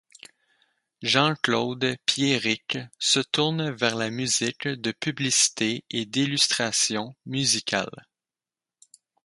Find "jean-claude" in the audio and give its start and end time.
1.03-1.95